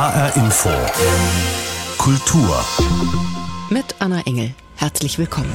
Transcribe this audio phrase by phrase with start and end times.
[0.00, 0.70] HR Info.
[1.98, 2.64] Kultur.
[3.68, 4.54] Mit Anna Engel.
[4.76, 5.52] Herzlich willkommen.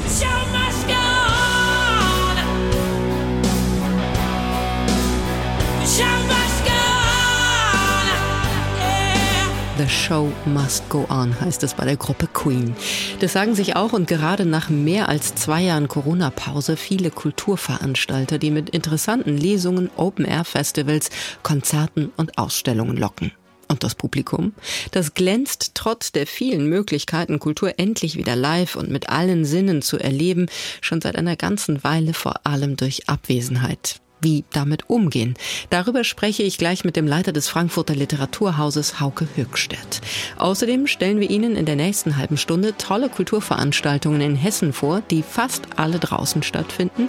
[9.77, 12.75] The Show Must Go On heißt es bei der Gruppe Queen.
[13.21, 18.52] Das sagen sich auch und gerade nach mehr als zwei Jahren Corona-Pause viele Kulturveranstalter, die
[18.52, 21.09] mit interessanten Lesungen, Open-Air-Festivals,
[21.41, 23.32] Konzerten und Ausstellungen locken.
[23.68, 24.54] Und das Publikum?
[24.91, 29.98] Das glänzt trotz der vielen Möglichkeiten, Kultur endlich wieder live und mit allen Sinnen zu
[29.98, 30.48] erleben,
[30.81, 35.36] schon seit einer ganzen Weile vor allem durch Abwesenheit wie damit umgehen.
[35.70, 40.02] Darüber spreche ich gleich mit dem Leiter des Frankfurter Literaturhauses Hauke Höckstedt.
[40.38, 45.22] Außerdem stellen wir Ihnen in der nächsten halben Stunde tolle Kulturveranstaltungen in Hessen vor, die
[45.22, 47.08] fast alle draußen stattfinden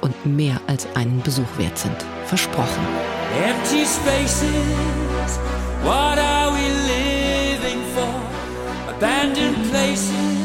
[0.00, 1.96] und mehr als einen Besuch wert sind.
[2.26, 2.86] Versprochen.
[3.42, 5.38] Empty spaces,
[5.82, 6.64] what are we
[6.94, 8.12] living for?
[8.94, 10.37] Abandoned places.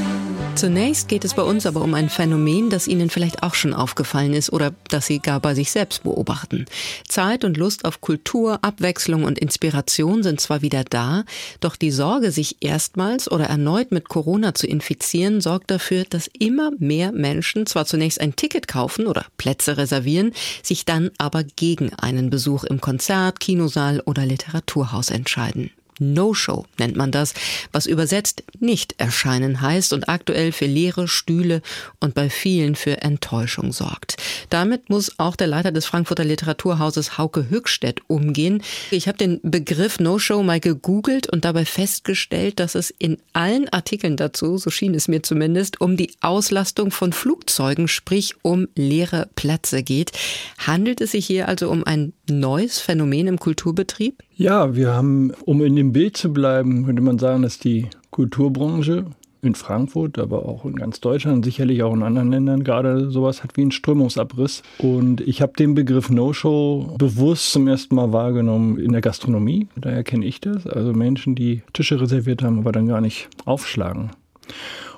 [0.56, 4.34] Zunächst geht es bei uns aber um ein Phänomen, das Ihnen vielleicht auch schon aufgefallen
[4.34, 6.66] ist oder das Sie gar bei sich selbst beobachten.
[7.08, 11.26] Zeit und Lust auf Kultur, Abwechslung und Inspiration sind zwar wieder da,
[11.60, 16.72] doch die Sorge, sich erstmals oder erneut mit Corona zu infizieren, sorgt dafür, dass immer
[16.78, 22.30] mehr Menschen zwar zunächst ein Ticket kaufen oder Plätze reservieren, sich dann aber gegen einen
[22.30, 25.72] Besuch im Konzert, Kinosaal oder Literaturhaus entscheiden.
[26.00, 27.34] No-Show nennt man das,
[27.72, 31.62] was übersetzt nicht erscheinen heißt und aktuell für leere Stühle
[32.00, 34.18] und bei vielen für Enttäuschung sorgt.
[34.50, 38.62] Damit muss auch der Leiter des Frankfurter Literaturhauses Hauke Höckstedt umgehen.
[38.92, 44.18] Ich habe den Begriff No-Show mal gegoogelt und dabei festgestellt, dass es in allen Artikeln
[44.18, 49.84] dazu, so schien es mir zumindest, um die Auslastung von Flugzeugen, sprich um leere Plätze
[49.84, 50.12] geht.
[50.58, 54.24] Handelt es sich hier also um ein neues Phänomen im Kulturbetrieb?
[54.36, 59.06] Ja, wir haben, um in dem Bild zu bleiben, könnte man sagen, dass die Kulturbranche
[59.44, 63.58] in Frankfurt, aber auch in ganz Deutschland, sicherlich auch in anderen Ländern gerade sowas hat
[63.58, 64.64] wie einen Strömungsabriss.
[64.80, 69.68] Und ich habe den Begriff No-Show bewusst zum ersten Mal wahrgenommen in der Gastronomie.
[69.76, 70.66] Daher kenne ich das.
[70.66, 74.12] Also Menschen, die Tische reserviert haben, aber dann gar nicht aufschlagen.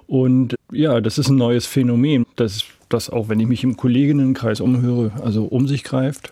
[0.07, 4.61] Und ja, das ist ein neues Phänomen, das, das auch, wenn ich mich im Kolleginnenkreis
[4.61, 6.29] umhöre, also um sich greift.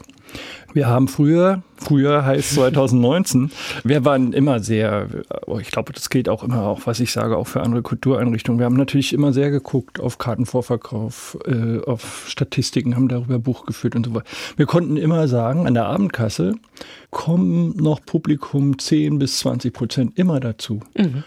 [0.73, 3.51] Wir haben früher, früher heißt 2019,
[3.83, 5.07] wir waren immer sehr,
[5.45, 8.59] oh, ich glaube, das geht auch immer auch, was ich sage, auch für andere Kultureinrichtungen.
[8.59, 13.95] Wir haben natürlich immer sehr geguckt auf Kartenvorverkauf, äh, auf Statistiken, haben darüber Buch geführt
[13.95, 14.25] und so weiter.
[14.57, 16.55] Wir konnten immer sagen, an der Abendkasse
[17.11, 20.79] kommen noch Publikum 10 bis 20 Prozent immer dazu.
[20.97, 21.23] Mhm.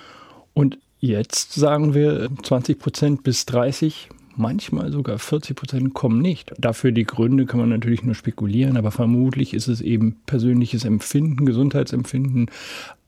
[0.54, 6.52] Und jetzt sagen wir 20 Prozent bis 30 manchmal sogar 40 Prozent kommen nicht.
[6.58, 11.46] Dafür die Gründe kann man natürlich nur spekulieren, aber vermutlich ist es eben persönliches Empfinden,
[11.46, 12.50] Gesundheitsempfinden,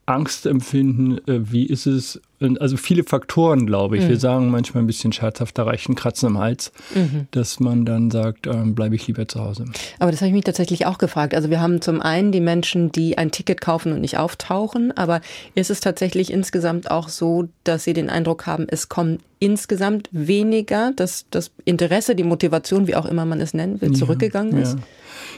[0.06, 2.20] Angstempfinden, äh, wie ist es?
[2.60, 4.04] Also viele Faktoren, glaube ich.
[4.04, 4.08] Mhm.
[4.10, 7.26] Wir sagen manchmal ein bisschen scherzhaft, da reicht ein Kratzen am Hals, mhm.
[7.32, 9.64] dass man dann sagt, ähm, bleibe ich lieber zu Hause.
[9.98, 11.34] Aber das habe ich mich tatsächlich auch gefragt.
[11.34, 15.20] Also wir haben zum einen die Menschen, die ein Ticket kaufen und nicht auftauchen, aber
[15.54, 20.92] ist es tatsächlich insgesamt auch so, dass sie den Eindruck haben, es kommen insgesamt weniger,
[20.96, 24.78] dass das Interesse, die Motivation, wie auch immer man es nennen will, zurückgegangen ja, ist?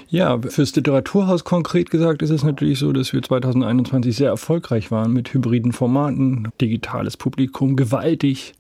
[0.08, 0.38] Ja.
[0.40, 5.32] Fürs Literaturhaus konkret gesagt ist es natürlich so, dass wir 2021 sehr erfolgreich waren mit
[5.32, 8.54] hybriden Formaten, digitales Publikum, gewaltig.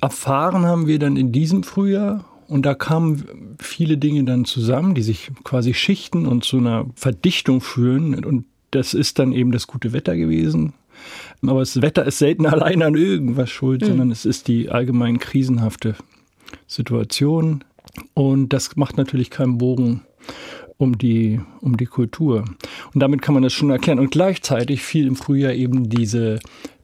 [0.00, 5.02] Erfahren haben wir dann in diesem Frühjahr und da kamen viele Dinge dann zusammen, die
[5.02, 8.24] sich quasi schichten und zu einer Verdichtung führen.
[8.24, 10.72] Und das ist dann eben das gute Wetter gewesen.
[11.42, 13.86] Aber das Wetter ist selten allein an irgendwas schuld, mhm.
[13.86, 15.94] sondern es ist die allgemein krisenhafte
[16.66, 17.64] Situation.
[18.14, 20.02] Und das macht natürlich keinen Bogen
[20.78, 22.44] um die, um die Kultur.
[22.94, 23.98] Und damit kann man das schon erklären.
[23.98, 26.38] Und gleichzeitig fiel im Frühjahr eben diese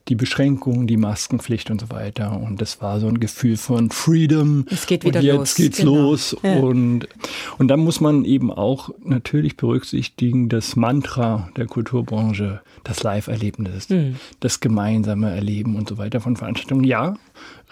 [0.08, 2.38] die Beschränkungen, die Maskenpflicht und so weiter.
[2.38, 4.66] Und das war so ein Gefühl von Freedom.
[4.70, 5.54] Es geht wieder und jetzt los.
[5.54, 5.94] geht's genau.
[5.94, 6.36] los.
[6.42, 6.56] Ja.
[6.56, 7.08] Und,
[7.56, 14.16] und dann muss man eben auch natürlich berücksichtigen, das Mantra der Kulturbranche, das Live-Erlebnis, mhm.
[14.40, 16.84] das gemeinsame Erleben und so weiter von Veranstaltungen.
[16.84, 17.14] Ja,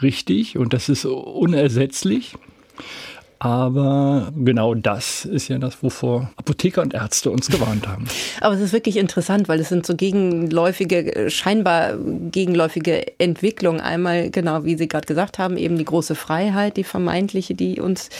[0.01, 0.57] richtig.
[0.57, 2.35] Und das ist unersetzlich.
[3.43, 8.05] Aber genau das ist ja das, wovor Apotheker und Ärzte uns gewarnt haben.
[8.41, 13.81] Aber es ist wirklich interessant, weil es sind so gegenläufige, scheinbar gegenläufige Entwicklungen.
[13.81, 18.11] Einmal, genau wie Sie gerade gesagt haben, eben die große Freiheit, die vermeintliche, die uns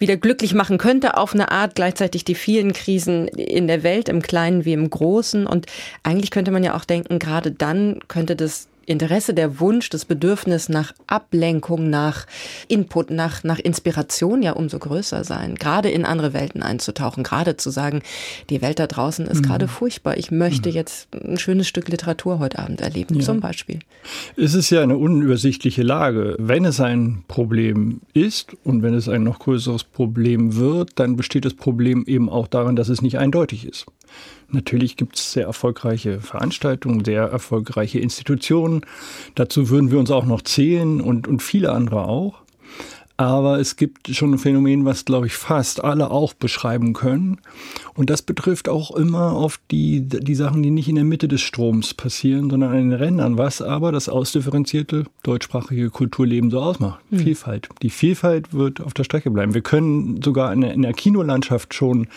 [0.00, 4.20] wieder glücklich machen könnte auf eine Art, gleichzeitig die vielen Krisen in der Welt, im
[4.20, 5.46] Kleinen wie im Großen.
[5.46, 5.66] Und
[6.02, 10.68] eigentlich könnte man ja auch denken, gerade dann könnte das Interesse, der Wunsch, das Bedürfnis
[10.68, 12.26] nach Ablenkung, nach
[12.66, 17.70] Input, nach, nach Inspiration ja umso größer sein, gerade in andere Welten einzutauchen, gerade zu
[17.70, 18.02] sagen,
[18.50, 19.46] die Welt da draußen ist mhm.
[19.46, 20.16] gerade furchtbar.
[20.16, 20.74] Ich möchte mhm.
[20.74, 23.24] jetzt ein schönes Stück Literatur heute Abend erleben, ja.
[23.24, 23.78] zum Beispiel.
[24.36, 26.34] Es ist ja eine unübersichtliche Lage.
[26.40, 31.44] Wenn es ein Problem ist und wenn es ein noch größeres Problem wird, dann besteht
[31.44, 33.86] das Problem eben auch darin, dass es nicht eindeutig ist.
[34.52, 38.82] Natürlich gibt es sehr erfolgreiche Veranstaltungen, sehr erfolgreiche Institutionen.
[39.34, 42.42] Dazu würden wir uns auch noch zählen und, und viele andere auch.
[43.20, 47.36] Aber es gibt schon ein Phänomen, was, glaube ich, fast alle auch beschreiben können.
[47.92, 51.42] Und das betrifft auch immer auf die, die Sachen, die nicht in der Mitte des
[51.42, 57.00] Stroms passieren, sondern an den Rändern, was aber das ausdifferenzierte deutschsprachige Kulturleben so ausmacht.
[57.10, 57.18] Mhm.
[57.18, 57.68] Vielfalt.
[57.82, 59.52] Die Vielfalt wird auf der Strecke bleiben.
[59.52, 62.08] Wir können sogar in der, in der Kinolandschaft schon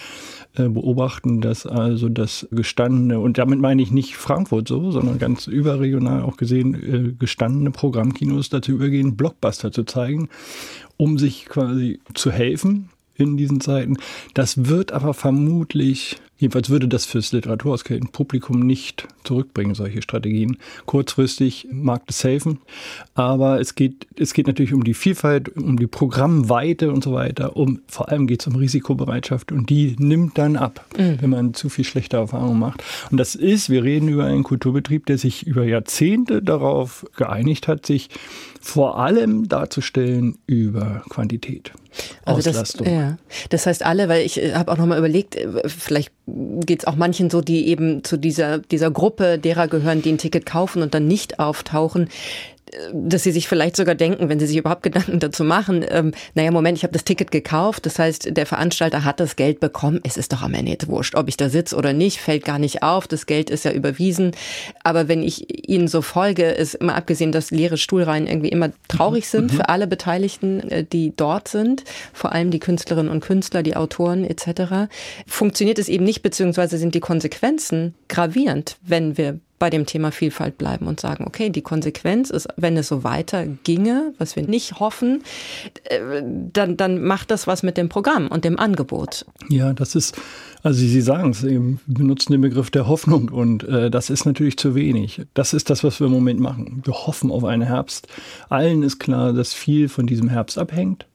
[0.54, 6.22] beobachten, dass also das gestandene, und damit meine ich nicht Frankfurt so, sondern ganz überregional
[6.22, 10.30] auch gesehen, äh, gestandene Programmkinos dazu übergehen, Blockbuster zu zeigen,
[10.98, 13.98] um sich quasi zu helfen in diesen Zeiten.
[14.34, 20.58] Das wird aber vermutlich Jedenfalls würde das fürs Literaturhauspublikum nicht zurückbringen, solche Strategien.
[20.86, 22.60] Kurzfristig mag das helfen,
[23.16, 27.56] aber es geht, es geht natürlich um die Vielfalt, um die Programmweite und so weiter.
[27.56, 31.22] Um, vor allem geht es um Risikobereitschaft und die nimmt dann ab, mhm.
[31.22, 32.84] wenn man zu viel schlechte Erfahrungen macht.
[33.10, 37.86] Und das ist, wir reden über einen Kulturbetrieb, der sich über Jahrzehnte darauf geeinigt hat,
[37.86, 38.10] sich
[38.64, 41.74] vor allem darzustellen über Quantität.
[42.24, 43.18] Also das, ja.
[43.50, 46.96] das heißt alle, weil ich äh, habe auch nochmal überlegt, äh, vielleicht geht es auch
[46.96, 50.94] manchen so, die eben zu dieser, dieser Gruppe derer gehören, die ein Ticket kaufen und
[50.94, 52.08] dann nicht auftauchen
[52.94, 56.52] dass sie sich vielleicht sogar denken, wenn sie sich überhaupt Gedanken dazu machen, ähm, naja,
[56.52, 60.18] Moment, ich habe das Ticket gekauft, das heißt, der Veranstalter hat das Geld bekommen, es
[60.18, 63.08] ist doch am Ende wurscht, ob ich da sitze oder nicht, fällt gar nicht auf,
[63.08, 64.32] das Geld ist ja überwiesen.
[64.84, 69.28] Aber wenn ich ihnen so folge, ist immer abgesehen, dass leere Stuhlreihen irgendwie immer traurig
[69.28, 69.58] sind mhm.
[69.58, 71.84] für alle Beteiligten, äh, die dort sind,
[72.14, 74.90] vor allem die Künstlerinnen und Künstler, die Autoren etc.,
[75.28, 80.58] funktioniert es eben nicht, beziehungsweise sind die Konsequenzen gravierend, wenn wir bei dem Thema Vielfalt
[80.58, 84.82] bleiben und sagen, okay, die Konsequenz ist, wenn es so weiter ginge, was wir nicht
[84.82, 85.24] hoffen,
[85.86, 86.22] äh,
[86.52, 89.26] dann, dann macht das was mit dem Programm und dem Angebot.
[89.48, 90.18] Ja, das ist,
[90.64, 94.58] also Sie sagen es, Sie benutzen den Begriff der Hoffnung und äh, das ist natürlich
[94.58, 95.22] zu wenig.
[95.34, 96.82] Das ist das, was wir im Moment machen.
[96.84, 98.10] Wir hoffen auf einen Herbst.
[98.50, 101.06] Allen ist klar, dass viel von diesem Herbst abhängt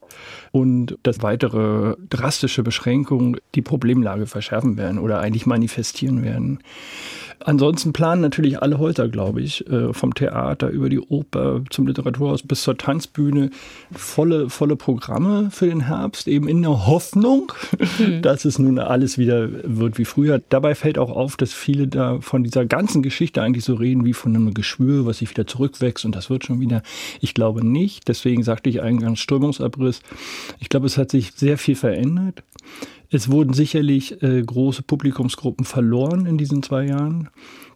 [0.52, 6.60] und dass weitere drastische Beschränkungen die Problemlage verschärfen werden oder eigentlich manifestieren werden.
[7.44, 12.42] Ansonsten planen natürlich alle Häuser, glaube ich, äh, vom Theater über die Oper zum Literaturhaus
[12.42, 13.50] bis zur Tanzbühne
[13.92, 17.52] volle, volle Programme für den Herbst, eben in der Hoffnung,
[17.98, 18.22] mhm.
[18.22, 20.40] dass es nun alles wieder wird wie früher.
[20.48, 24.14] Dabei fällt auch auf, dass viele da von dieser ganzen Geschichte eigentlich so reden wie
[24.14, 26.82] von einem Geschwür, was sich wieder zurückwächst und das wird schon wieder.
[27.20, 28.08] Ich glaube nicht.
[28.08, 30.02] Deswegen sagte ich eingangs Strömungsabriss.
[30.58, 32.42] Ich glaube, es hat sich sehr viel verändert.
[33.10, 37.30] Es wurden sicherlich äh, große Publikumsgruppen verloren in diesen zwei Jahren.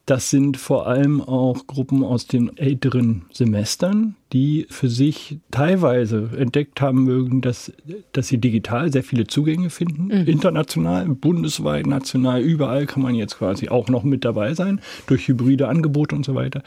[0.05, 6.81] Das sind vor allem auch Gruppen aus den älteren Semestern, die für sich teilweise entdeckt
[6.81, 7.73] haben mögen, dass,
[8.11, 10.07] dass sie digital sehr viele Zugänge finden.
[10.07, 10.27] Mhm.
[10.27, 15.69] International, bundesweit, national, überall kann man jetzt quasi auch noch mit dabei sein, durch hybride
[15.69, 16.65] Angebote und so weiter.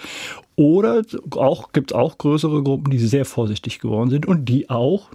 [0.56, 1.02] Oder
[1.32, 5.10] auch gibt es auch größere Gruppen, die sehr vorsichtig geworden sind und die auch,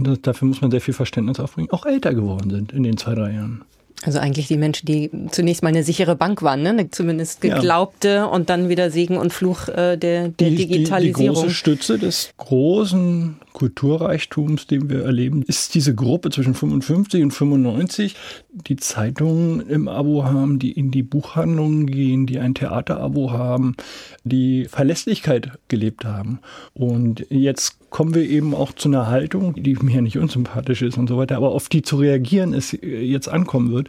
[0.00, 3.34] dafür muss man sehr viel Verständnis aufbringen, auch älter geworden sind in den zwei, drei
[3.34, 3.64] Jahren.
[4.04, 6.90] Also eigentlich die Menschen, die zunächst mal eine sichere Bank waren, ne?
[6.90, 8.24] zumindest geglaubte ja.
[8.24, 11.34] und dann wieder Segen und Fluch äh, der, der die, Digitalisierung.
[11.34, 17.22] Die, die große Stütze des großen Kulturreichtums, den wir erleben, ist diese Gruppe zwischen 55
[17.22, 18.16] und 95,
[18.52, 23.76] die Zeitungen im Abo haben, die in die Buchhandlungen gehen, die ein Theaterabo haben,
[24.24, 26.40] die Verlässlichkeit gelebt haben.
[26.74, 31.08] Und jetzt kommen wir eben auch zu einer Haltung, die mir nicht unsympathisch ist und
[31.08, 33.88] so weiter, aber auf die zu reagieren es jetzt ankommen wird,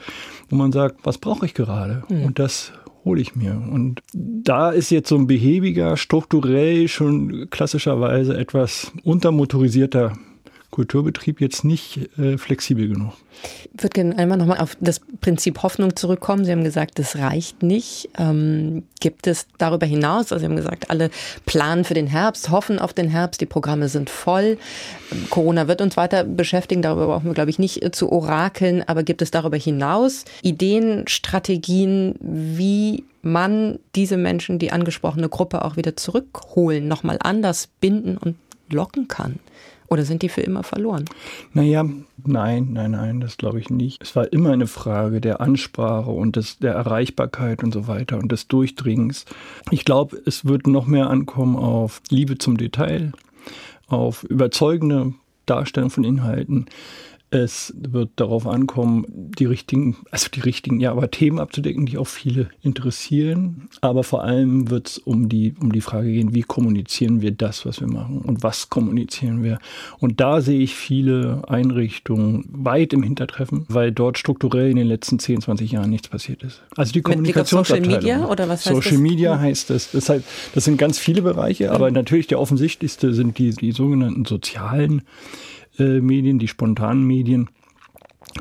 [0.50, 2.04] wo man sagt, was brauche ich gerade?
[2.10, 2.26] Mhm.
[2.26, 2.74] Und das
[3.06, 3.62] hole ich mir.
[3.72, 10.14] Und da ist jetzt so ein behäbiger, strukturell schon klassischerweise etwas untermotorisierter
[10.74, 13.14] Kulturbetrieb jetzt nicht äh, flexibel genug.
[13.76, 16.46] Ich würde gerne einmal nochmal auf das Prinzip Hoffnung zurückkommen.
[16.46, 18.10] Sie haben gesagt, das reicht nicht.
[18.18, 21.12] Ähm, gibt es darüber hinaus, also Sie haben gesagt, alle
[21.46, 24.58] planen für den Herbst, hoffen auf den Herbst, die Programme sind voll.
[25.30, 29.22] Corona wird uns weiter beschäftigen, darüber brauchen wir, glaube ich, nicht zu orakeln, aber gibt
[29.22, 36.88] es darüber hinaus Ideen, Strategien, wie man diese Menschen, die angesprochene Gruppe auch wieder zurückholen,
[36.88, 38.38] nochmal anders binden und
[38.70, 39.38] locken kann?
[39.88, 41.06] Oder sind die für immer verloren?
[41.54, 41.86] Naja,
[42.26, 44.02] nein, nein, nein, das glaube ich nicht.
[44.02, 48.32] Es war immer eine Frage der Ansprache und des, der Erreichbarkeit und so weiter und
[48.32, 49.26] des Durchdringens.
[49.72, 53.12] Ich glaube, es wird noch mehr ankommen auf Liebe zum Detail,
[53.88, 55.14] auf überzeugende
[55.46, 56.68] Darstellung von Inhalten,
[57.34, 62.08] es wird darauf ankommen, die richtigen, also die richtigen, ja, aber Themen abzudecken, die auch
[62.08, 63.70] viele interessieren.
[63.82, 67.66] Aber vor allem wird es um die, um die Frage gehen, wie kommunizieren wir das,
[67.66, 69.58] was wir machen und was kommunizieren wir.
[70.00, 75.18] Und da sehe ich viele Einrichtungen weit im Hintertreffen, weil dort strukturell in den letzten
[75.18, 76.62] 10, 20 Jahren nichts passiert ist.
[76.78, 77.90] Also die Kommunikationsabteilung.
[77.90, 79.02] Social Media oder was heißt Social das?
[79.02, 79.92] Media heißt das.
[79.92, 80.24] Das, heißt,
[80.54, 85.02] das sind ganz viele Bereiche, aber natürlich der offensichtlichste sind die, die sogenannten sozialen
[85.78, 87.50] Medien, die spontanen Medien.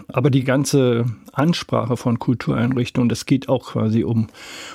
[0.08, 4.28] Aber die ganze Ansprache von Kultureinrichtungen, das geht auch quasi um,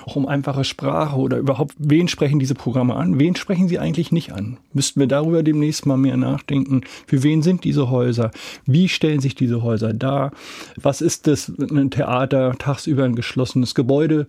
[0.05, 3.19] auch um einfache Sprache oder überhaupt, wen sprechen diese Programme an?
[3.19, 4.57] Wen sprechen sie eigentlich nicht an?
[4.73, 6.81] Müssten wir darüber demnächst mal mehr nachdenken?
[7.05, 8.31] Für wen sind diese Häuser?
[8.65, 10.31] Wie stellen sich diese Häuser dar?
[10.81, 14.27] Was ist das, ein Theater, tagsüber ein geschlossenes Gebäude?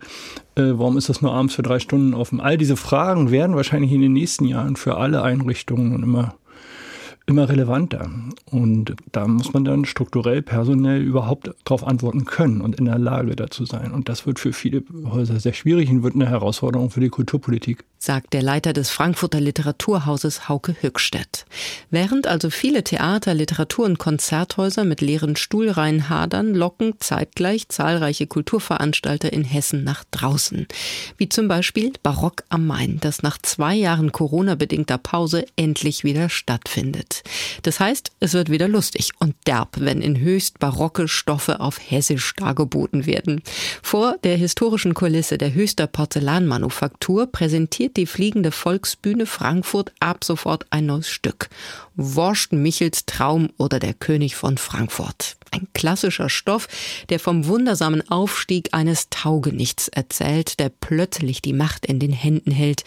[0.55, 2.39] Äh, warum ist das nur abends für drei Stunden offen?
[2.39, 6.35] All diese Fragen werden wahrscheinlich in den nächsten Jahren für alle Einrichtungen immer
[7.29, 8.09] immer relevanter.
[8.51, 13.35] Und da muss man dann strukturell, personell überhaupt darauf antworten können und in der Lage
[13.35, 13.91] dazu sein.
[13.91, 17.85] Und das wird für viele Häuser sehr schwierig und wird eine Herausforderung für die Kulturpolitik
[17.99, 21.45] sagt der Leiter des Frankfurter Literaturhauses Hauke Hückstedt.
[21.91, 29.31] Während also viele Theater, Literatur- und Konzerthäuser mit leeren Stuhlreihen hadern, locken zeitgleich zahlreiche Kulturveranstalter
[29.33, 30.67] in Hessen nach draußen.
[31.17, 37.18] Wie zum Beispiel Barock am Main, das nach zwei Jahren Corona-bedingter Pause endlich wieder stattfindet.
[37.61, 42.33] Das heißt, es wird wieder lustig und derb, wenn in höchst barocke Stoffe auf Hessisch
[42.35, 43.41] dargeboten werden.
[43.81, 50.85] Vor der historischen Kulisse der Höchster Porzellanmanufaktur präsentiert die Fliegende Volksbühne Frankfurt ab sofort ein
[50.85, 51.49] neues Stück.
[51.95, 55.37] Worscht Michels Traum oder der König von Frankfurt.
[55.51, 56.67] Ein klassischer Stoff,
[57.09, 62.83] der vom wundersamen Aufstieg eines Taugenichts erzählt, der plötzlich die Macht in den Händen hält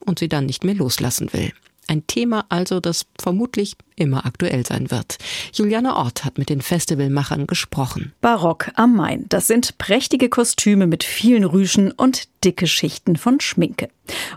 [0.00, 1.52] und sie dann nicht mehr loslassen will.
[1.88, 5.18] Ein Thema also, das vermutlich immer aktuell sein wird.
[5.52, 8.12] Juliane Ort hat mit den Festivalmachern gesprochen.
[8.20, 9.26] Barock am Main.
[9.28, 13.88] Das sind prächtige Kostüme mit vielen Rüschen und dicke Schichten von Schminke.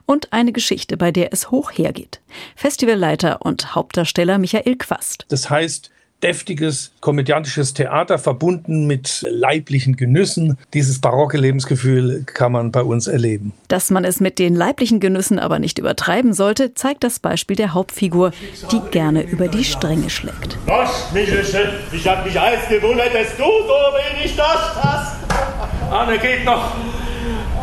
[0.05, 2.21] Und eine Geschichte, bei der es hoch hergeht.
[2.55, 5.25] Festivalleiter und Hauptdarsteller Michael Quast.
[5.29, 5.91] Das heißt,
[6.23, 10.57] deftiges komödiantisches Theater verbunden mit leiblichen Genüssen.
[10.73, 13.53] Dieses barocke Lebensgefühl kann man bei uns erleben.
[13.67, 17.73] Dass man es mit den leiblichen Genüssen aber nicht übertreiben sollte, zeigt das Beispiel der
[17.73, 18.31] Hauptfigur,
[18.71, 20.57] die gerne über die Stränge schlägt.
[20.65, 21.73] Was, Michelsche?
[21.91, 25.15] Ich hab mich alles gewundert, dass du so wenig Dost hast.
[25.91, 26.73] Anne geht noch.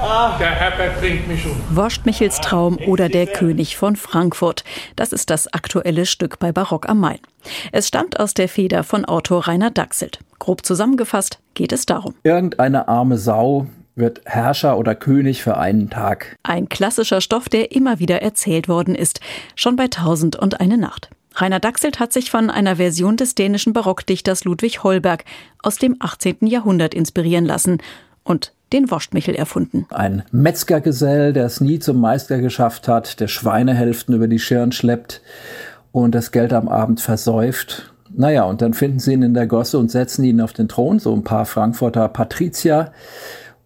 [0.05, 1.53] Ah, der Herbert bringt mich um.
[1.71, 4.65] Worscht Michels Traum oder Der König von Frankfurt.
[4.97, 7.21] Das ist das aktuelle Stück bei Barock am Main.
[7.71, 10.19] Es stammt aus der Feder von Autor Rainer Dachselt.
[10.41, 12.17] Grob zusammengefasst geht es darum.
[12.25, 16.37] Irgendeine arme Sau wird Herrscher oder König für einen Tag.
[16.43, 19.21] Ein klassischer Stoff, der immer wieder erzählt worden ist.
[19.55, 21.11] Schon bei Tausend und eine Nacht.
[21.37, 25.25] Rainer Dachselt hat sich von einer Version des dänischen Barockdichters Ludwig Holberg
[25.63, 26.39] aus dem 18.
[26.41, 27.79] Jahrhundert inspirieren lassen
[28.25, 29.87] und den Wurstmichel erfunden.
[29.91, 35.21] Ein Metzgergesell, der es nie zum Meister geschafft hat, der Schweinehälften über die Schirn schleppt
[35.93, 37.93] und das Geld am Abend versäuft.
[38.15, 40.99] Naja, und dann finden sie ihn in der Gosse und setzen ihn auf den Thron,
[40.99, 42.93] so ein paar Frankfurter Patrizier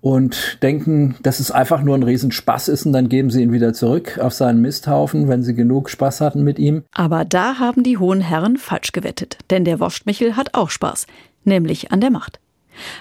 [0.01, 3.73] und denken, dass es einfach nur ein Riesenspaß ist und dann geben sie ihn wieder
[3.73, 6.85] zurück auf seinen Misthaufen, wenn sie genug Spaß hatten mit ihm.
[6.95, 11.07] Aber da haben die hohen Herren falsch gewettet, denn der Wurstmichel hat auch Spaß,
[11.45, 12.39] nämlich an der Macht.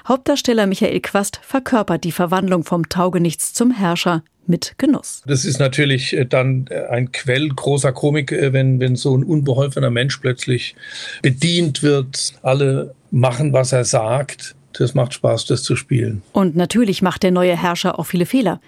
[0.07, 5.23] Hauptdarsteller Michael Quast verkörpert die Verwandlung vom Taugenichts zum Herrscher mit Genuss.
[5.25, 9.23] Das ist natürlich äh, dann äh, ein Quell großer Komik, äh, wenn, wenn so ein
[9.23, 10.75] unbeholfener Mensch plötzlich
[11.21, 12.33] bedient wird.
[12.41, 14.55] Alle machen, was er sagt.
[14.73, 16.21] Das macht Spaß, das zu spielen.
[16.33, 18.59] Und natürlich macht der neue Herrscher auch viele Fehler.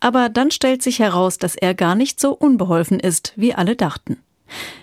[0.00, 4.18] Aber dann stellt sich heraus, dass er gar nicht so unbeholfen ist, wie alle dachten.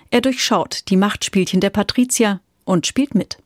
[0.10, 3.38] Er durchschaut die Machtspielchen der Patrizier und spielt mit.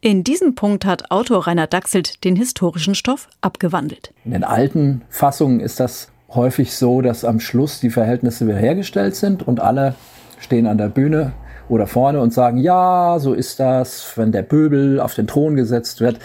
[0.00, 4.12] In diesem Punkt hat Autor Rainer Dachselt den historischen Stoff abgewandelt.
[4.24, 9.46] In den alten Fassungen ist das häufig so, dass am Schluss die Verhältnisse wiederhergestellt sind
[9.46, 9.94] und alle
[10.40, 11.32] stehen an der Bühne
[11.68, 16.00] oder vorne und sagen, ja, so ist das, wenn der Pöbel auf den Thron gesetzt
[16.00, 16.18] wird.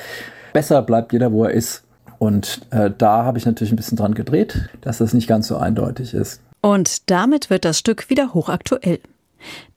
[0.54, 1.84] Besser bleibt jeder, wo er ist.
[2.20, 5.58] Und äh, da habe ich natürlich ein bisschen dran gedreht, dass das nicht ganz so
[5.58, 6.42] eindeutig ist.
[6.62, 9.00] Und damit wird das Stück wieder hochaktuell.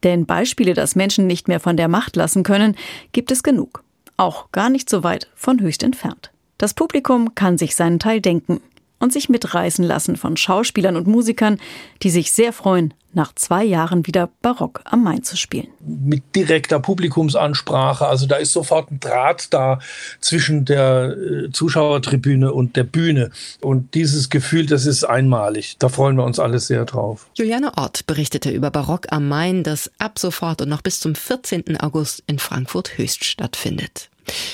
[0.03, 2.77] Denn Beispiele, dass Menschen nicht mehr von der Macht lassen können,
[3.13, 3.85] gibt es genug.
[4.17, 6.31] Auch gar nicht so weit von höchst entfernt.
[6.59, 8.61] Das Publikum kann sich seinen Teil denken.
[9.01, 11.59] Und sich mitreißen lassen von Schauspielern und Musikern,
[12.03, 15.67] die sich sehr freuen, nach zwei Jahren wieder Barock am Main zu spielen.
[15.81, 19.81] Mit direkter Publikumsansprache, also da ist sofort ein Draht da
[20.21, 23.31] zwischen der äh, Zuschauertribüne und der Bühne.
[23.61, 25.77] Und dieses Gefühl, das ist einmalig.
[25.79, 27.29] Da freuen wir uns alle sehr drauf.
[27.35, 31.81] Juliane Ort berichtete über Barock am Main, das ab sofort und noch bis zum 14.
[31.81, 34.11] August in Frankfurt Höchst stattfindet.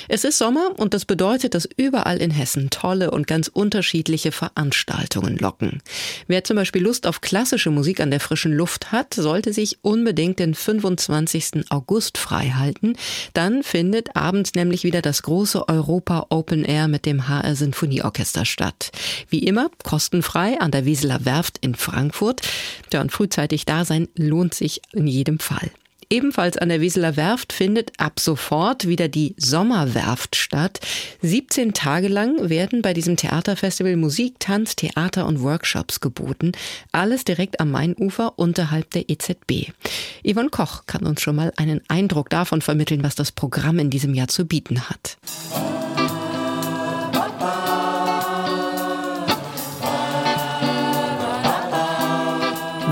[0.09, 5.37] Es ist Sommer und das bedeutet, dass überall in Hessen tolle und ganz unterschiedliche Veranstaltungen
[5.37, 5.83] locken.
[6.27, 10.39] Wer zum Beispiel Lust auf klassische Musik an der frischen Luft hat, sollte sich unbedingt
[10.39, 11.71] den 25.
[11.71, 12.97] August freihalten.
[13.35, 18.91] Dann findet abends nämlich wieder das große Europa Open Air mit dem HR Sinfonieorchester statt.
[19.29, 22.43] Wie immer kostenfrei an der Wieseler Werft in Frankfurt.
[22.93, 25.71] Ja, und frühzeitig da sein lohnt sich in jedem Fall.
[26.09, 30.79] Ebenfalls an der Weseler Werft findet ab sofort wieder die Sommerwerft statt.
[31.23, 36.53] 17 Tage lang werden bei diesem Theaterfestival Musik, Tanz, Theater und Workshops geboten.
[36.93, 39.73] Alles direkt am Mainufer unterhalb der EZB.
[40.25, 44.15] Yvonne Koch kann uns schon mal einen Eindruck davon vermitteln, was das Programm in diesem
[44.15, 45.19] Jahr zu bieten hat.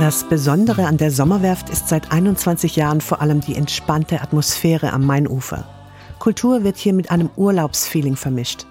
[0.01, 5.07] Das Besondere an der Sommerwerft ist seit 21 Jahren vor allem die entspannte Atmosphäre am
[5.07, 5.69] Mainufer.
[6.19, 8.67] Kultur wird hier mit einem Urlaubsfeeling vermischt.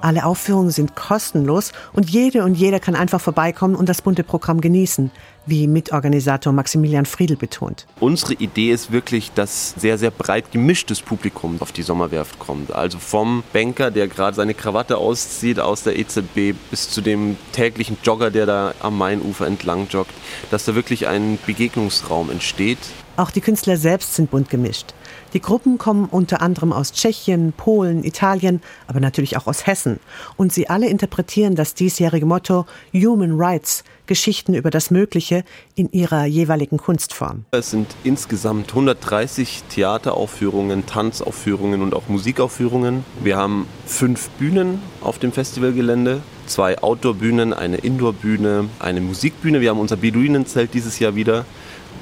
[0.00, 4.60] Alle Aufführungen sind kostenlos und jede und jeder kann einfach vorbeikommen und das bunte Programm
[4.60, 5.10] genießen,
[5.44, 7.86] wie Mitorganisator Maximilian Friedel betont.
[7.98, 12.72] Unsere Idee ist wirklich, dass sehr, sehr breit gemischtes Publikum auf die Sommerwerft kommt.
[12.72, 17.96] Also vom Banker, der gerade seine Krawatte auszieht aus der EZB, bis zu dem täglichen
[18.04, 20.14] Jogger, der da am Mainufer entlang joggt,
[20.52, 22.78] dass da wirklich ein Begegnungsraum entsteht.
[23.16, 24.94] Auch die Künstler selbst sind bunt gemischt.
[25.34, 30.00] Die Gruppen kommen unter anderem aus Tschechien, Polen, Italien, aber natürlich auch aus Hessen.
[30.36, 35.44] Und sie alle interpretieren das diesjährige Motto Human Rights, Geschichten über das Mögliche
[35.74, 37.44] in ihrer jeweiligen Kunstform.
[37.50, 43.04] Es sind insgesamt 130 Theateraufführungen, Tanzaufführungen und auch Musikaufführungen.
[43.22, 49.60] Wir haben fünf Bühnen auf dem Festivalgelände, zwei Outdoor-Bühnen, eine Indoor-Bühne, eine Musikbühne.
[49.60, 51.44] Wir haben unser Beduinenzelt dieses Jahr wieder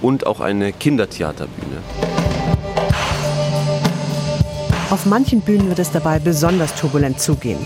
[0.00, 2.25] und auch eine Kindertheaterbühne.
[4.88, 7.59] Auf manchen Bühnen wird es dabei besonders turbulent zugehen.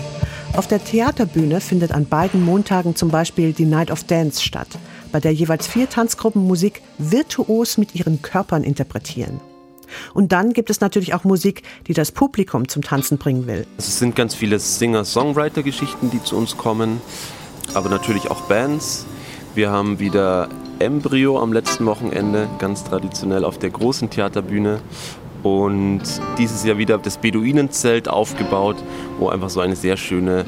[0.53, 4.67] Auf der Theaterbühne findet an beiden Montagen zum Beispiel die Night of Dance statt,
[5.11, 9.39] bei der jeweils vier Tanzgruppen Musik virtuos mit ihren Körpern interpretieren.
[10.15, 13.67] Und dann gibt es natürlich auch Musik, die das Publikum zum Tanzen bringen will.
[13.77, 17.01] Es sind ganz viele Singer-Songwriter-Geschichten, die zu uns kommen,
[17.75, 19.05] aber natürlich auch Bands.
[19.53, 24.81] Wir haben wieder Embryo am letzten Wochenende, ganz traditionell auf der großen Theaterbühne
[25.43, 26.01] und
[26.37, 28.77] dieses Jahr wieder das Beduinenzelt aufgebaut,
[29.19, 30.45] wo einfach so eine sehr schöne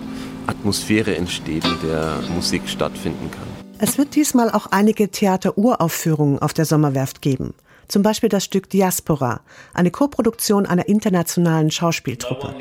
[0.47, 3.47] Atmosphäre entsteht, in der Musik stattfinden kann.
[3.79, 7.53] Es wird diesmal auch einige Theateruraufführungen auf der Sommerwerft geben.
[7.87, 9.41] Zum Beispiel das Stück Diaspora,
[9.73, 12.55] eine Koproduktion einer internationalen Schauspieltruppe.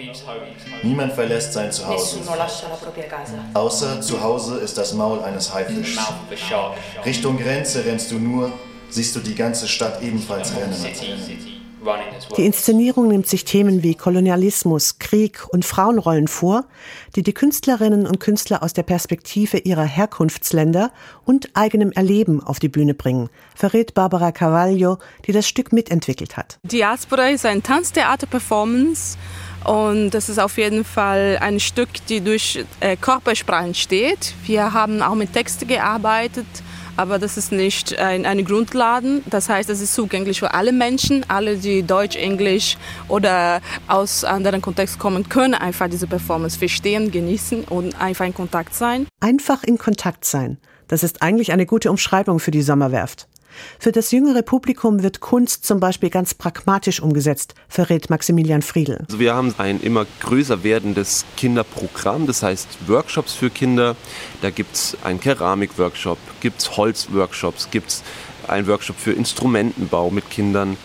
[0.83, 2.19] Niemand verlässt sein Zuhause.
[3.55, 5.99] Außer zu Hause ist das Maul eines Haifischs.
[7.07, 8.53] Richtung Grenze rennst du nur,
[8.91, 10.75] siehst du die ganze Stadt ebenfalls rennen.
[12.37, 16.65] Die Inszenierung nimmt sich Themen wie Kolonialismus, Krieg und Frauenrollen vor,
[17.17, 20.93] die die Künstlerinnen und Künstler aus der Perspektive ihrer Herkunftsländer
[21.25, 26.59] und eigenem Erleben auf die Bühne bringen, verrät Barbara Carvalho, die das Stück mitentwickelt hat.
[26.63, 29.19] Diaspora ist ein Tanztheater-Performance
[29.65, 34.35] und das ist auf jeden Fall ein Stück, die durch äh, Körpersprache entsteht.
[34.45, 36.47] Wir haben auch mit Texten gearbeitet
[36.97, 39.23] aber das ist nicht ein, eine Grundlage.
[39.27, 42.77] Das heißt, es ist zugänglich für alle Menschen, alle, die Deutsch, Englisch
[43.09, 48.75] oder aus anderen Kontexten kommen, können einfach diese Performance verstehen, genießen und einfach in Kontakt
[48.75, 49.07] sein.
[49.21, 50.59] Einfach in Kontakt sein.
[50.89, 53.29] Das ist eigentlich eine gute Umschreibung für die Sommerwerft.
[53.79, 59.05] Für das jüngere Publikum wird Kunst zum Beispiel ganz pragmatisch umgesetzt, verrät Maximilian Friedel.
[59.07, 63.97] Also wir haben ein immer größer werdendes Kinderprogramm, das heißt Workshops für Kinder.
[64.41, 68.03] Da gibt es einen Keramikworkshop, gibt es Holzworkshops, gibt es
[68.49, 70.77] einen Workshop für Instrumentenbau mit Kindern.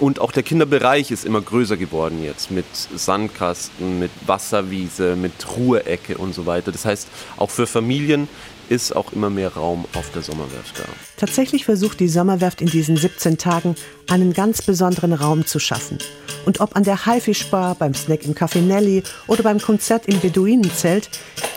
[0.00, 6.18] Und auch der Kinderbereich ist immer größer geworden jetzt mit Sandkasten, mit Wasserwiese, mit Ruheecke
[6.18, 6.72] und so weiter.
[6.72, 8.28] Das heißt, auch für Familien
[8.68, 10.84] ist auch immer mehr Raum auf der Sommerwerft da.
[11.16, 13.76] Tatsächlich versucht die Sommerwerft in diesen 17 Tagen
[14.08, 15.98] einen ganz besonderen Raum zu schaffen.
[16.44, 21.08] Und ob an der Haifischbar, beim Snack im Café Nelly oder beim Konzert im Beduinenzelt,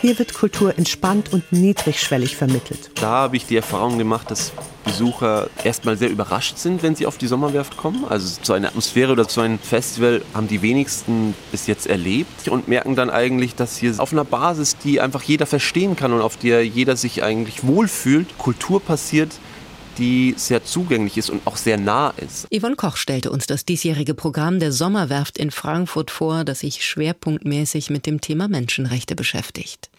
[0.01, 2.91] Hier wird Kultur entspannt und niedrigschwellig vermittelt.
[2.95, 4.51] Da habe ich die Erfahrung gemacht, dass
[4.87, 8.05] Besucher erstmal sehr überrascht sind, wenn sie auf die Sommerwerft kommen.
[8.07, 12.67] Also so eine Atmosphäre oder so ein Festival haben die wenigsten bis jetzt erlebt und
[12.67, 16.37] merken dann eigentlich, dass hier auf einer Basis, die einfach jeder verstehen kann und auf
[16.37, 19.31] der jeder sich eigentlich wohlfühlt, Kultur passiert,
[19.97, 22.47] die sehr zugänglich ist und auch sehr nah ist.
[22.53, 27.89] Yvonne Koch stellte uns das diesjährige Programm der Sommerwerft in Frankfurt vor, das sich schwerpunktmäßig
[27.89, 29.89] mit dem Thema Menschenrechte beschäftigt.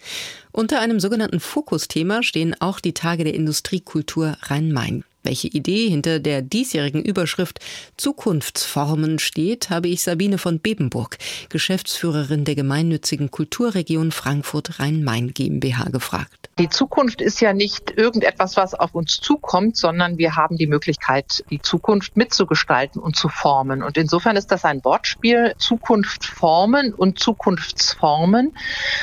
[0.52, 5.04] Unter einem sogenannten Fokusthema stehen auch die Tage der Industriekultur Rhein-Main.
[5.28, 7.58] Welche Idee hinter der diesjährigen Überschrift
[7.98, 11.18] Zukunftsformen steht, habe ich Sabine von Bebenburg,
[11.50, 16.48] Geschäftsführerin der gemeinnützigen Kulturregion Frankfurt Rhein-Main GmbH, gefragt.
[16.58, 21.44] Die Zukunft ist ja nicht irgendetwas, was auf uns zukommt, sondern wir haben die Möglichkeit,
[21.50, 23.82] die Zukunft mitzugestalten und zu formen.
[23.82, 28.56] Und insofern ist das ein Wortspiel, Zukunft formen und Zukunftsformen.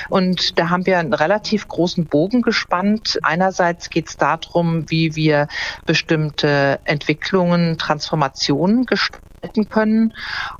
[0.09, 3.19] Und da haben wir einen relativ großen Bogen gespannt.
[3.21, 5.47] Einerseits geht es darum, wie wir
[5.85, 6.14] bestimmte
[6.85, 10.13] Entwicklungen, Transformationen gestalten gestalten können.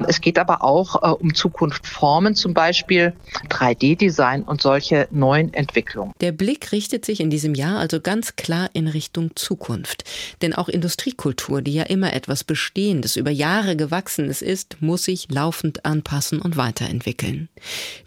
[0.07, 3.13] Es geht aber auch äh, um Zukunftsformen, zum Beispiel
[3.49, 6.13] 3D-Design und solche neuen Entwicklungen.
[6.21, 10.03] Der Blick richtet sich in diesem Jahr also ganz klar in Richtung Zukunft.
[10.41, 15.85] Denn auch Industriekultur, die ja immer etwas Bestehendes, über Jahre gewachsenes ist, muss sich laufend
[15.85, 17.49] anpassen und weiterentwickeln.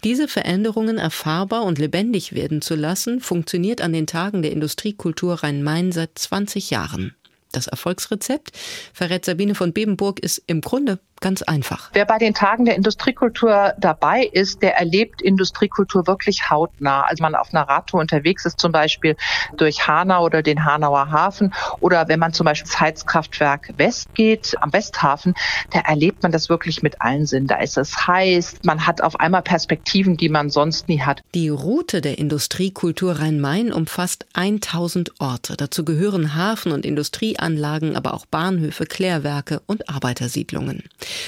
[0.03, 5.91] Diese Veränderungen erfahrbar und lebendig werden zu lassen, funktioniert an den Tagen der Industriekultur Rhein-Main
[5.91, 7.15] seit 20 Jahren.
[7.51, 8.51] Das Erfolgsrezept,
[8.93, 11.89] verrät Sabine von Bebenburg, ist im Grunde ganz einfach.
[11.93, 17.01] Wer bei den Tagen der Industriekultur dabei ist, der erlebt Industriekultur wirklich hautnah.
[17.03, 19.15] Also man auf einer Radtour unterwegs ist, zum Beispiel
[19.57, 24.55] durch Hanau oder den Hanauer Hafen oder wenn man zum Beispiel ins Heizkraftwerk West geht,
[24.61, 25.33] am Westhafen,
[25.71, 27.47] da erlebt man das wirklich mit allen Sinnen.
[27.47, 31.21] Da ist es heiß, man hat auf einmal Perspektiven, die man sonst nie hat.
[31.35, 35.57] Die Route der Industriekultur Rhein-Main umfasst 1000 Orte.
[35.57, 40.83] Dazu gehören Hafen- und Industrieanlagen, aber auch Bahnhöfe, Klärwerke und Arbeitersiedlungen.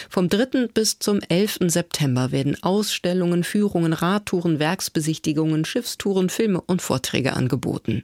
[0.10, 0.67] Vom 3.
[0.74, 1.60] bis zum 11.
[1.67, 8.04] September werden Ausstellungen, Führungen, Radtouren, Werksbesichtigungen, Schiffstouren, Filme und Vorträge angeboten.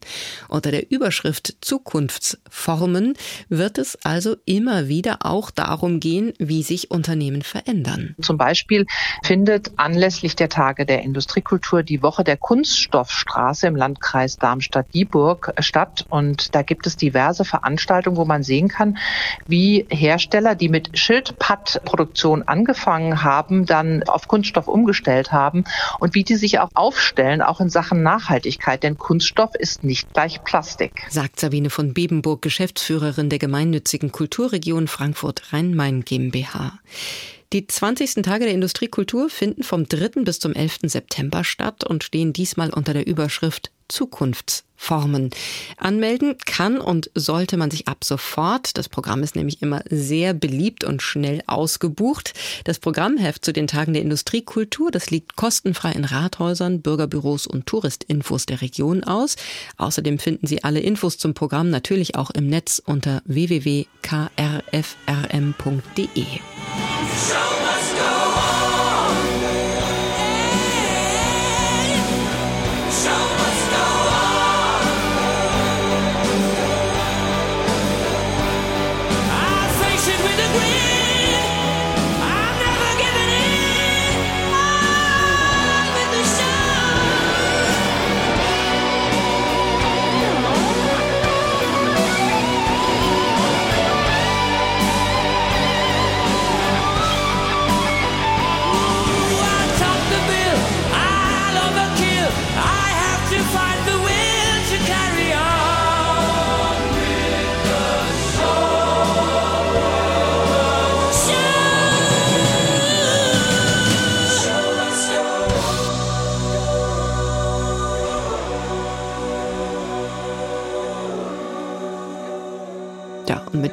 [0.49, 3.15] Unter der Überschrift Zukunftsformen
[3.49, 8.15] wird es also immer wieder auch darum gehen, wie sich Unternehmen verändern.
[8.21, 8.85] Zum Beispiel
[9.23, 16.05] findet anlässlich der Tage der Industriekultur die Woche der Kunststoffstraße im Landkreis Darmstadt-Dieburg statt.
[16.09, 18.97] Und da gibt es diverse Veranstaltungen, wo man sehen kann,
[19.45, 25.63] wie Hersteller, die mit Schildpatt Produktion angefangen haben, dann auf Kunststoff umgestellt haben
[25.99, 28.83] und wie die sich auch aufstellen, auch in Sachen Nachhaltigkeit.
[28.83, 31.05] Denn Kunststoff ist nicht gleich Plastik.
[31.09, 36.79] Sagt Sabine von Bebenburg, Geschäftsführerin der gemeinnützigen Kulturregion Frankfurt Rhein-Main GmbH.
[37.53, 38.23] Die 20.
[38.23, 40.23] Tage der Industriekultur finden vom 3.
[40.23, 40.79] bis zum 11.
[40.83, 43.71] September statt und stehen diesmal unter der Überschrift
[44.77, 45.31] Zukunftsformen.
[45.77, 48.77] Anmelden kann und sollte man sich ab sofort.
[48.77, 52.33] Das Programm ist nämlich immer sehr beliebt und schnell ausgebucht.
[52.63, 58.45] Das Programmheft zu den Tagen der Industriekultur, das liegt kostenfrei in Rathäusern, Bürgerbüros und Touristinfos
[58.45, 59.35] der Region aus.
[59.77, 63.87] Außerdem finden Sie alle Infos zum Programm natürlich auch im Netz unter www.krfrm.de.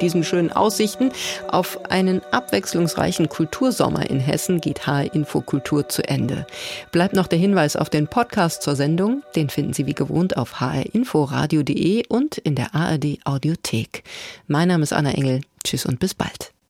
[0.04, 1.10] diesen schönen Aussichten
[1.48, 6.46] auf einen abwechslungsreichen Kultursommer in Hessen geht HR Info Kultur zu Ende.
[6.92, 9.22] Bleibt noch der Hinweis auf den Podcast zur Sendung.
[9.34, 14.04] Den finden Sie wie gewohnt auf hrinforadio.de und in der ARD Audiothek.
[14.46, 15.40] Mein Name ist Anna Engel.
[15.64, 16.53] Tschüss und bis bald.